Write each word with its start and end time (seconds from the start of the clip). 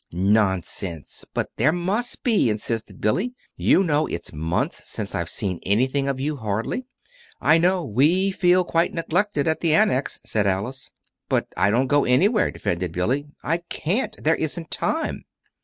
"Nonsense! 0.13 1.25
But 1.31 1.51
there 1.57 1.71
must 1.71 2.23
be," 2.23 2.49
insisted 2.49 2.99
Billy. 3.01 3.35
"You 3.55 3.83
know 3.83 4.07
it's 4.07 4.33
months 4.33 4.89
since 4.89 5.13
I've 5.13 5.29
seen 5.29 5.59
anything 5.63 6.07
of 6.07 6.19
you, 6.19 6.37
hardly." 6.37 6.87
"I 7.39 7.59
know. 7.59 7.85
We 7.85 8.31
feel 8.31 8.63
quite 8.63 8.95
neglected 8.95 9.47
at 9.47 9.59
the 9.61 9.75
Annex," 9.75 10.19
said 10.25 10.47
Alice. 10.47 10.89
"But 11.29 11.49
I 11.55 11.69
don't 11.69 11.85
go 11.85 12.03
anywhere," 12.03 12.49
defended 12.49 12.93
Billy. 12.93 13.27
"I 13.43 13.59
can't. 13.69 14.15
There 14.23 14.37
isn't 14.37 14.71
time." 14.71 15.25